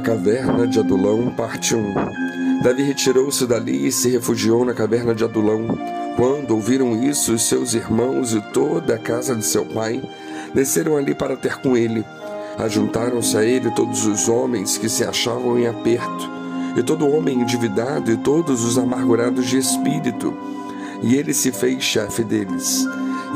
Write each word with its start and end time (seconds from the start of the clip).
A 0.00 0.02
caverna 0.02 0.66
de 0.66 0.78
Adulão, 0.78 1.30
parte 1.36 1.76
1. 1.76 2.62
Davi 2.62 2.82
retirou-se 2.82 3.46
dali 3.46 3.86
e 3.86 3.92
se 3.92 4.08
refugiou 4.08 4.64
na 4.64 4.72
caverna 4.72 5.14
de 5.14 5.22
Adulão. 5.22 5.78
Quando 6.16 6.52
ouviram 6.52 7.04
isso, 7.04 7.34
os 7.34 7.46
seus 7.46 7.74
irmãos 7.74 8.32
e 8.32 8.40
toda 8.50 8.94
a 8.94 8.98
casa 8.98 9.36
de 9.36 9.44
seu 9.44 9.62
pai 9.66 10.02
desceram 10.54 10.96
ali 10.96 11.14
para 11.14 11.36
ter 11.36 11.60
com 11.60 11.76
ele. 11.76 12.02
Ajuntaram-se 12.56 13.36
a 13.36 13.44
ele 13.44 13.70
todos 13.72 14.06
os 14.06 14.26
homens 14.26 14.78
que 14.78 14.88
se 14.88 15.04
achavam 15.04 15.58
em 15.58 15.66
aperto, 15.66 16.30
e 16.78 16.82
todo 16.82 17.06
homem 17.06 17.38
endividado, 17.38 18.10
e 18.10 18.16
todos 18.16 18.64
os 18.64 18.78
amargurados 18.78 19.44
de 19.48 19.58
espírito. 19.58 20.34
E 21.02 21.14
ele 21.14 21.34
se 21.34 21.52
fez 21.52 21.82
chefe 21.82 22.24
deles. 22.24 22.86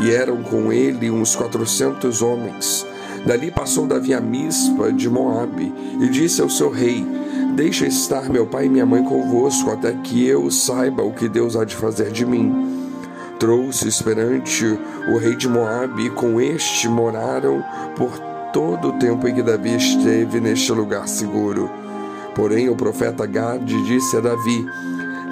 E 0.01 0.11
eram 0.11 0.43
com 0.43 0.73
ele 0.73 1.11
uns 1.11 1.37
quatrocentos 1.37 2.23
homens. 2.23 2.87
Dali 3.27 3.51
passou 3.51 3.87
Davi 3.87 4.13
a 4.13 4.21
Mispa 4.21 4.93
de 4.93 5.09
Moabe 5.09 5.73
e 5.99 6.09
disse 6.09 6.43
ao 6.43 6.51
seu 6.51 6.69
rei: 6.71 7.07
Deixa 7.57 7.87
estar 7.87 8.29
meu 8.29 8.47
pai 8.47 8.67
e 8.67 8.69
minha 8.69 8.85
mãe 8.85 9.03
convosco, 9.03 9.71
até 9.71 9.93
que 9.93 10.27
eu 10.27 10.51
saiba 10.51 11.03
o 11.03 11.13
que 11.13 11.27
Deus 11.27 11.57
há 11.57 11.65
de 11.65 11.75
fazer 11.75 12.11
de 12.11 12.27
mim. 12.27 12.93
Trouxe-os 13.39 14.03
perante 14.03 14.79
o 15.09 15.19
rei 15.19 15.35
de 15.37 15.49
Moabe, 15.49 16.07
e 16.07 16.11
com 16.11 16.39
este 16.39 16.87
moraram 16.87 17.65
por 17.97 18.19
todo 18.53 18.89
o 18.89 18.99
tempo 18.99 19.27
em 19.27 19.35
que 19.35 19.43
Davi 19.43 19.75
esteve 19.75 20.39
neste 20.39 20.71
lugar 20.73 21.09
seguro. 21.09 21.71
Porém, 22.35 22.69
o 22.69 22.77
profeta 22.77 23.25
Gade 23.25 23.83
disse 23.85 24.19
a 24.19 24.21
Davi: 24.21 24.67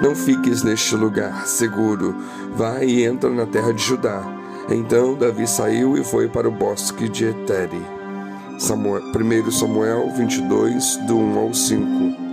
Não 0.01 0.15
fiques 0.15 0.63
neste 0.63 0.95
lugar 0.95 1.45
seguro, 1.45 2.15
vai 2.55 2.85
e 2.85 3.03
entra 3.03 3.29
na 3.29 3.45
terra 3.45 3.71
de 3.71 3.83
Judá. 3.83 4.42
Então 4.69 5.15
Davi 5.15 5.45
saiu 5.47 5.97
e 5.97 6.03
foi 6.03 6.29
para 6.29 6.47
o 6.47 6.51
bosque 6.51 7.09
de 7.09 7.25
Etere. 7.25 7.81
Samuel, 8.57 9.01
1 9.03 9.51
Samuel 9.51 10.09
22, 10.15 10.97
do 11.07 11.17
1 11.17 11.37
ao 11.37 11.53
5. 11.53 12.23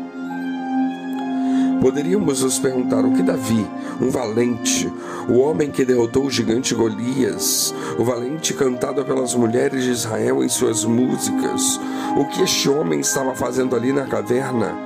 Poderíamos 1.80 2.43
nos 2.43 2.59
perguntar 2.59 3.05
o 3.05 3.13
que 3.13 3.23
Davi, 3.23 3.66
um 4.01 4.10
valente, 4.10 4.93
o 5.29 5.38
homem 5.38 5.71
que 5.71 5.85
derrotou 5.85 6.27
o 6.27 6.30
gigante 6.30 6.74
Golias, 6.74 7.74
o 7.99 8.05
valente 8.05 8.52
cantado 8.52 9.02
pelas 9.02 9.35
mulheres 9.35 9.83
de 9.85 9.90
Israel 9.90 10.45
em 10.45 10.49
suas 10.49 10.85
músicas, 10.85 11.80
o 12.16 12.27
que 12.27 12.43
este 12.43 12.68
homem 12.68 13.01
estava 13.01 13.35
fazendo 13.35 13.74
ali 13.74 13.93
na 13.93 14.05
caverna? 14.05 14.77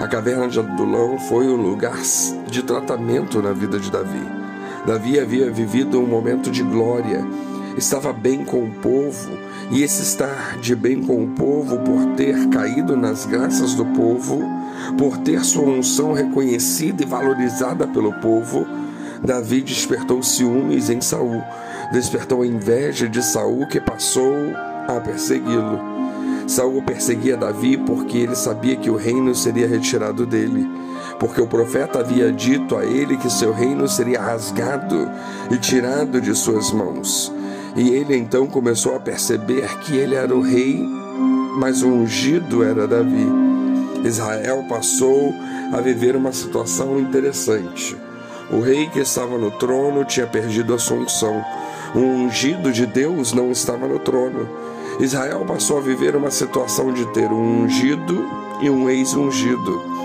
A 0.00 0.08
caverna 0.08 0.48
de 0.48 0.58
Adulão 0.58 1.18
foi 1.18 1.46
um 1.46 1.56
lugar 1.56 2.00
de 2.46 2.62
tratamento 2.62 3.42
na 3.42 3.52
vida 3.52 3.78
de 3.78 3.90
Davi. 3.90 4.47
Davi 4.86 5.18
havia 5.18 5.50
vivido 5.50 6.00
um 6.00 6.06
momento 6.06 6.50
de 6.50 6.62
glória, 6.62 7.26
estava 7.76 8.12
bem 8.12 8.44
com 8.44 8.64
o 8.64 8.70
povo, 8.70 9.30
e 9.70 9.82
esse 9.82 10.02
estar 10.02 10.58
de 10.60 10.74
bem 10.74 11.02
com 11.02 11.24
o 11.24 11.28
povo, 11.28 11.78
por 11.80 12.14
ter 12.16 12.48
caído 12.48 12.96
nas 12.96 13.26
graças 13.26 13.74
do 13.74 13.84
povo, 13.84 14.40
por 14.96 15.18
ter 15.18 15.44
sua 15.44 15.64
unção 15.64 16.12
reconhecida 16.12 17.02
e 17.02 17.06
valorizada 17.06 17.86
pelo 17.86 18.12
povo, 18.14 18.66
Davi 19.22 19.60
despertou 19.60 20.22
ciúmes 20.22 20.88
em 20.88 21.00
Saul, 21.00 21.42
despertou 21.92 22.42
a 22.42 22.46
inveja 22.46 23.08
de 23.08 23.22
Saul 23.22 23.66
que 23.66 23.80
passou 23.80 24.34
a 24.86 25.00
persegui-lo. 25.00 25.80
Saul 26.46 26.82
perseguia 26.82 27.36
Davi 27.36 27.76
porque 27.76 28.16
ele 28.18 28.34
sabia 28.34 28.76
que 28.76 28.88
o 28.88 28.96
reino 28.96 29.34
seria 29.34 29.68
retirado 29.68 30.24
dele 30.24 30.66
porque 31.18 31.40
o 31.40 31.46
profeta 31.46 32.00
havia 32.00 32.32
dito 32.32 32.76
a 32.76 32.84
ele 32.84 33.16
que 33.16 33.30
seu 33.30 33.52
reino 33.52 33.88
seria 33.88 34.20
rasgado 34.20 35.10
e 35.50 35.56
tirado 35.56 36.20
de 36.20 36.34
suas 36.34 36.70
mãos. 36.70 37.32
E 37.76 37.90
ele 37.90 38.16
então 38.16 38.46
começou 38.46 38.94
a 38.94 39.00
perceber 39.00 39.68
que 39.78 39.96
ele 39.96 40.14
era 40.14 40.34
o 40.34 40.40
rei, 40.40 40.80
mas 41.58 41.82
o 41.82 41.88
ungido 41.88 42.62
era 42.62 42.86
Davi. 42.86 43.26
Israel 44.04 44.64
passou 44.68 45.34
a 45.72 45.80
viver 45.80 46.16
uma 46.16 46.32
situação 46.32 46.98
interessante. 46.98 47.96
O 48.50 48.60
rei 48.60 48.88
que 48.88 49.00
estava 49.00 49.36
no 49.36 49.50
trono 49.50 50.04
tinha 50.04 50.26
perdido 50.26 50.72
a 50.72 50.78
sua 50.78 50.98
unção. 50.98 51.44
O 51.94 51.98
ungido 51.98 52.72
de 52.72 52.86
Deus 52.86 53.32
não 53.32 53.50
estava 53.50 53.86
no 53.86 53.98
trono. 53.98 54.48
Israel 55.00 55.44
passou 55.46 55.78
a 55.78 55.80
viver 55.80 56.16
uma 56.16 56.30
situação 56.30 56.92
de 56.92 57.06
ter 57.12 57.30
um 57.30 57.64
ungido 57.64 58.24
e 58.60 58.70
um 58.70 58.88
ex-ungido. 58.88 59.97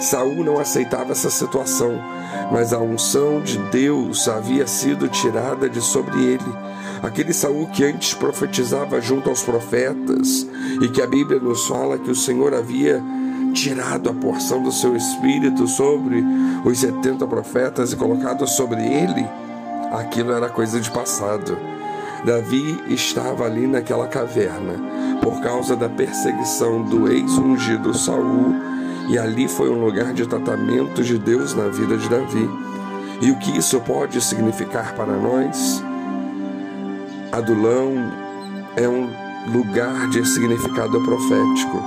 Saul 0.00 0.44
não 0.44 0.58
aceitava 0.58 1.12
essa 1.12 1.30
situação, 1.30 2.00
mas 2.52 2.72
a 2.72 2.78
unção 2.78 3.40
de 3.40 3.58
Deus 3.70 4.28
havia 4.28 4.66
sido 4.66 5.08
tirada 5.08 5.68
de 5.68 5.80
sobre 5.80 6.24
ele. 6.24 6.68
Aquele 7.02 7.32
Saul 7.32 7.66
que 7.68 7.84
antes 7.84 8.14
profetizava 8.14 9.00
junto 9.00 9.28
aos 9.28 9.42
profetas 9.42 10.46
e 10.80 10.88
que 10.88 11.02
a 11.02 11.06
Bíblia 11.06 11.40
nos 11.40 11.66
fala 11.66 11.98
que 11.98 12.10
o 12.10 12.14
Senhor 12.14 12.54
havia 12.54 13.02
tirado 13.52 14.10
a 14.10 14.14
porção 14.14 14.62
do 14.62 14.70
seu 14.70 14.96
espírito 14.96 15.66
sobre 15.66 16.24
os 16.64 16.78
70 16.78 17.26
profetas 17.26 17.92
e 17.92 17.96
colocado 17.96 18.46
sobre 18.46 18.80
ele, 18.82 19.26
aquilo 19.92 20.32
era 20.32 20.48
coisa 20.48 20.80
de 20.80 20.90
passado. 20.90 21.56
Davi 22.24 22.82
estava 22.88 23.44
ali 23.44 23.66
naquela 23.66 24.06
caverna 24.06 24.74
por 25.22 25.40
causa 25.40 25.76
da 25.76 25.88
perseguição 25.88 26.82
do 26.82 27.10
ex-ungido 27.10 27.96
Saul 27.96 28.77
e 29.08 29.18
ali 29.18 29.48
foi 29.48 29.70
um 29.70 29.82
lugar 29.82 30.12
de 30.12 30.26
tratamento 30.26 31.02
de 31.02 31.18
Deus 31.18 31.54
na 31.54 31.68
vida 31.68 31.96
de 31.96 32.08
Davi. 32.08 32.50
E 33.20 33.30
o 33.30 33.38
que 33.38 33.56
isso 33.56 33.80
pode 33.80 34.20
significar 34.20 34.94
para 34.94 35.16
nós? 35.16 35.82
Adulão 37.32 37.94
é 38.76 38.88
um 38.88 39.08
lugar 39.52 40.08
de 40.08 40.26
significado 40.26 41.00
profético. 41.02 41.82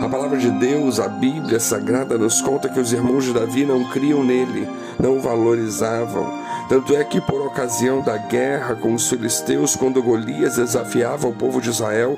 A 0.00 0.08
palavra 0.08 0.38
de 0.38 0.50
Deus, 0.50 1.00
a 1.00 1.08
Bíblia 1.08 1.58
Sagrada, 1.58 2.16
nos 2.16 2.40
conta 2.40 2.68
que 2.68 2.80
os 2.80 2.92
irmãos 2.92 3.24
de 3.24 3.32
Davi 3.32 3.64
não 3.64 3.84
criam 3.84 4.22
nele, 4.22 4.68
não 4.98 5.18
o 5.18 5.20
valorizavam. 5.20 6.43
Tanto 6.68 6.96
é 6.96 7.04
que, 7.04 7.20
por 7.20 7.40
ocasião 7.46 8.00
da 8.00 8.16
guerra 8.16 8.74
com 8.74 8.94
os 8.94 9.08
filisteus, 9.08 9.76
quando 9.76 10.02
Golias 10.02 10.56
desafiava 10.56 11.28
o 11.28 11.32
povo 11.32 11.60
de 11.60 11.68
Israel, 11.68 12.16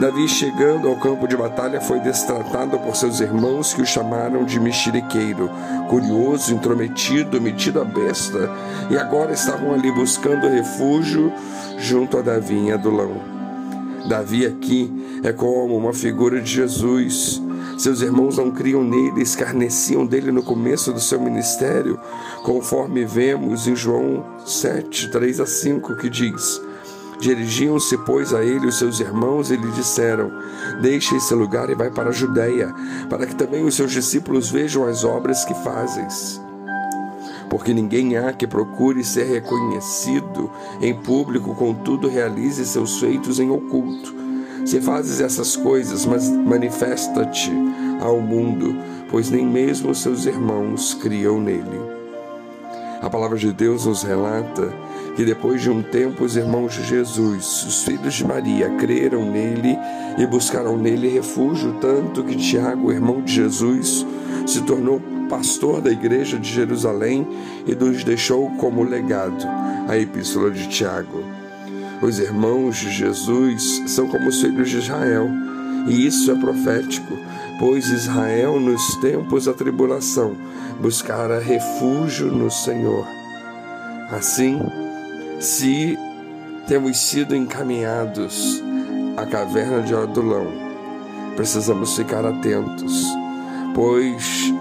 Davi, 0.00 0.28
chegando 0.28 0.88
ao 0.88 0.96
campo 0.96 1.26
de 1.26 1.36
batalha, 1.36 1.80
foi 1.80 2.00
destratado 2.00 2.78
por 2.80 2.96
seus 2.96 3.20
irmãos 3.20 3.72
que 3.72 3.80
o 3.80 3.86
chamaram 3.86 4.44
de 4.44 4.60
mexeriqueiro, 4.60 5.48
curioso, 5.88 6.52
intrometido, 6.52 7.40
metido 7.40 7.80
a 7.80 7.84
besta, 7.84 8.50
e 8.90 8.98
agora 8.98 9.32
estavam 9.32 9.72
ali 9.72 9.90
buscando 9.92 10.48
refúgio 10.48 11.32
junto 11.78 12.18
a 12.18 12.22
Davi 12.22 12.56
em 12.56 12.72
Adulão. 12.72 13.36
Davi 14.06 14.44
aqui 14.44 15.20
é 15.24 15.32
como 15.32 15.76
uma 15.76 15.92
figura 15.92 16.40
de 16.40 16.50
Jesus. 16.50 17.42
Seus 17.76 18.00
irmãos 18.00 18.38
não 18.38 18.50
criam 18.50 18.82
nele, 18.82 19.20
escarneciam 19.20 20.06
dele 20.06 20.32
no 20.32 20.42
começo 20.42 20.92
do 20.94 21.00
seu 21.00 21.20
ministério, 21.20 22.00
conforme 22.42 23.04
vemos 23.04 23.68
em 23.68 23.76
João 23.76 24.24
7, 24.46 25.10
3 25.10 25.40
a 25.40 25.46
5, 25.46 25.96
que 25.96 26.08
diz: 26.08 26.60
Dirigiam-se, 27.20 27.98
pois, 27.98 28.32
a 28.32 28.42
ele 28.42 28.66
os 28.66 28.78
seus 28.78 28.98
irmãos 28.98 29.50
e 29.50 29.56
lhe 29.56 29.70
disseram: 29.72 30.32
Deixe 30.80 31.16
esse 31.16 31.34
lugar 31.34 31.68
e 31.68 31.74
vai 31.74 31.90
para 31.90 32.08
a 32.08 32.12
Judéia, 32.12 32.74
para 33.10 33.26
que 33.26 33.34
também 33.34 33.64
os 33.64 33.74
seus 33.74 33.92
discípulos 33.92 34.50
vejam 34.50 34.86
as 34.86 35.04
obras 35.04 35.44
que 35.44 35.54
fazes. 35.54 36.40
Porque 37.50 37.74
ninguém 37.74 38.16
há 38.16 38.32
que 38.32 38.46
procure 38.46 39.04
ser 39.04 39.24
reconhecido 39.24 40.50
em 40.80 40.94
público, 40.94 41.54
contudo 41.54 42.08
realize 42.08 42.64
seus 42.64 42.98
feitos 42.98 43.38
em 43.38 43.50
oculto. 43.50 44.25
Se 44.66 44.80
fazes 44.80 45.20
essas 45.20 45.54
coisas, 45.54 46.04
manifesta-te 46.04 47.52
ao 48.00 48.20
mundo, 48.20 48.76
pois 49.08 49.30
nem 49.30 49.46
mesmo 49.46 49.94
seus 49.94 50.26
irmãos 50.26 50.92
criam 50.92 51.40
nele. 51.40 51.80
A 53.00 53.08
palavra 53.08 53.38
de 53.38 53.52
Deus 53.52 53.86
nos 53.86 54.02
relata 54.02 54.74
que 55.14 55.24
depois 55.24 55.62
de 55.62 55.70
um 55.70 55.84
tempo 55.84 56.24
os 56.24 56.36
irmãos 56.36 56.74
de 56.74 56.82
Jesus, 56.82 57.64
os 57.64 57.84
filhos 57.84 58.14
de 58.14 58.26
Maria, 58.26 58.68
creram 58.70 59.30
nele 59.30 59.78
e 60.18 60.26
buscaram 60.26 60.76
nele 60.76 61.10
refúgio, 61.10 61.76
tanto 61.80 62.24
que 62.24 62.34
Tiago, 62.34 62.90
irmão 62.90 63.22
de 63.22 63.34
Jesus, 63.34 64.04
se 64.44 64.62
tornou 64.62 65.00
pastor 65.28 65.80
da 65.80 65.92
igreja 65.92 66.40
de 66.40 66.52
Jerusalém 66.52 67.24
e 67.68 67.74
nos 67.76 68.02
deixou 68.02 68.50
como 68.56 68.82
legado 68.82 69.46
a 69.88 69.96
epístola 69.96 70.50
de 70.50 70.68
Tiago. 70.68 71.45
Os 72.02 72.18
irmãos 72.18 72.76
de 72.76 72.90
Jesus 72.90 73.82
são 73.86 74.06
como 74.06 74.28
os 74.28 74.40
filhos 74.40 74.68
de 74.68 74.78
Israel, 74.78 75.28
e 75.86 76.06
isso 76.06 76.30
é 76.30 76.34
profético, 76.34 77.16
pois 77.58 77.88
Israel, 77.88 78.60
nos 78.60 78.96
tempos 78.96 79.46
da 79.46 79.54
tribulação, 79.54 80.36
buscara 80.80 81.38
refúgio 81.38 82.26
no 82.26 82.50
Senhor. 82.50 83.06
Assim, 84.10 84.60
se 85.40 85.98
temos 86.66 86.98
sido 86.98 87.34
encaminhados 87.34 88.62
à 89.16 89.24
caverna 89.24 89.82
de 89.82 89.94
Adulão, 89.94 90.46
precisamos 91.34 91.96
ficar 91.96 92.26
atentos, 92.26 93.06
pois 93.74 94.52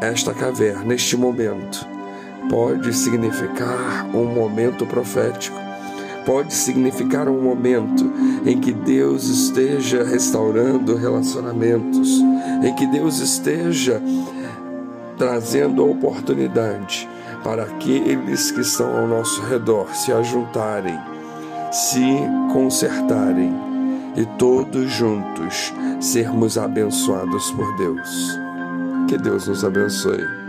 esta 0.00 0.34
caverna, 0.34 0.84
neste 0.84 1.16
momento, 1.16 1.86
pode 2.50 2.92
significar 2.92 4.06
um 4.14 4.26
momento 4.26 4.84
profético, 4.84 5.56
pode 6.24 6.54
significar 6.54 7.28
um 7.28 7.40
momento 7.42 8.10
em 8.44 8.60
que 8.60 8.72
Deus 8.72 9.28
esteja 9.28 10.04
restaurando 10.04 10.96
relacionamentos, 10.96 12.20
em 12.62 12.74
que 12.74 12.86
Deus 12.86 13.18
esteja 13.18 14.02
trazendo 15.16 15.82
a 15.82 15.86
oportunidade 15.86 17.08
para 17.44 17.64
aqueles 17.64 18.50
que 18.50 18.60
estão 18.60 18.96
ao 18.96 19.06
nosso 19.06 19.42
redor 19.42 19.94
se 19.94 20.12
ajuntarem, 20.12 20.98
se 21.70 22.04
consertarem 22.52 23.52
e 24.16 24.24
todos 24.38 24.90
juntos 24.90 25.72
sermos 26.00 26.58
abençoados 26.58 27.50
por 27.52 27.76
Deus. 27.76 28.38
Que 29.08 29.18
Deus 29.18 29.48
nos 29.48 29.64
abençoe. 29.64 30.41